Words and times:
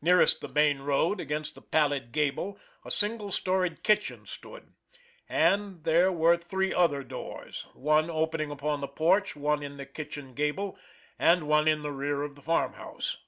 Nearest 0.00 0.40
the 0.40 0.48
main 0.48 0.78
road, 0.78 1.20
against 1.20 1.54
the 1.54 1.60
pallid 1.60 2.10
gable, 2.10 2.58
a 2.86 2.90
single 2.90 3.30
storied 3.30 3.82
kitchen 3.82 4.24
stood, 4.24 4.72
and 5.28 5.84
there 5.84 6.10
were 6.10 6.38
three 6.38 6.72
other 6.72 7.02
doors, 7.04 7.66
one 7.74 8.08
opening 8.08 8.50
upon 8.50 8.80
the 8.80 8.88
porch, 8.88 9.36
one 9.36 9.62
in 9.62 9.76
the 9.76 9.84
kitchen 9.84 10.32
gable, 10.32 10.78
and 11.18 11.46
one 11.46 11.68
in 11.68 11.82
the 11.82 11.92
rear 11.92 12.22
of 12.22 12.34
the 12.34 12.40
farmhouse. 12.40 13.18